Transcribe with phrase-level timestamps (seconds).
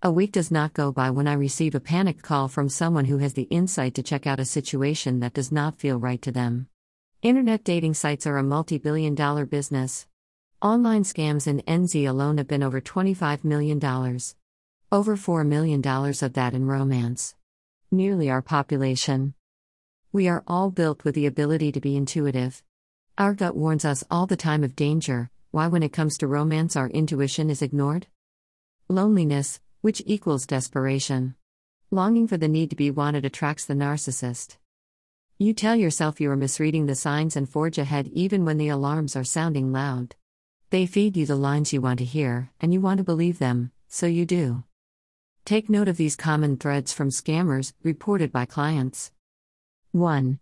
[0.00, 3.18] A week does not go by when I receive a panicked call from someone who
[3.18, 6.68] has the insight to check out a situation that does not feel right to them.
[7.20, 10.06] Internet dating sites are a multi billion dollar business.
[10.62, 13.84] Online scams in NZ alone have been over $25 million.
[14.92, 17.34] Over $4 million of that in romance.
[17.90, 19.34] Nearly our population.
[20.12, 22.62] We are all built with the ability to be intuitive.
[23.18, 26.76] Our gut warns us all the time of danger, why, when it comes to romance,
[26.76, 28.06] our intuition is ignored?
[28.88, 29.58] Loneliness,
[29.88, 31.34] which equals desperation.
[31.90, 34.58] Longing for the need to be wanted attracts the narcissist.
[35.38, 39.16] You tell yourself you are misreading the signs and forge ahead even when the alarms
[39.16, 40.14] are sounding loud.
[40.68, 43.72] They feed you the lines you want to hear, and you want to believe them,
[43.88, 44.62] so you do.
[45.46, 49.10] Take note of these common threads from scammers, reported by clients.
[49.92, 50.38] 1.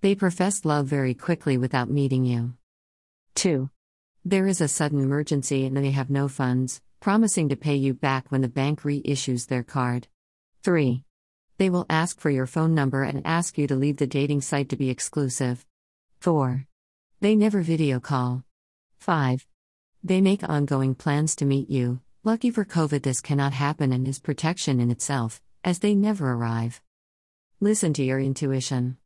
[0.00, 2.54] They profess love very quickly without meeting you.
[3.34, 3.68] 2.
[4.24, 8.30] There is a sudden emergency and they have no funds, promising to pay you back
[8.30, 10.08] when the bank reissues their card.
[10.62, 11.04] 3.
[11.58, 14.68] They will ask for your phone number and ask you to leave the dating site
[14.70, 15.64] to be exclusive.
[16.20, 16.66] 4.
[17.20, 18.44] They never video call.
[18.98, 19.46] 5.
[20.02, 22.00] They make ongoing plans to meet you.
[22.24, 26.82] Lucky for COVID, this cannot happen and is protection in itself, as they never arrive.
[27.60, 28.96] Listen to your intuition.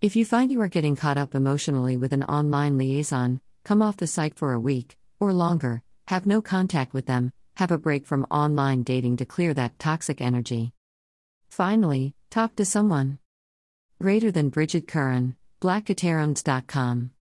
[0.00, 3.96] If you find you are getting caught up emotionally with an online liaison, come off
[3.96, 8.06] the site for a week, or longer, have no contact with them, have a break
[8.06, 10.72] from online dating to clear that toxic energy.
[11.48, 13.18] Finally, talk to someone.
[14.00, 17.10] Greater than Bridget Curran, blackguitarons.com.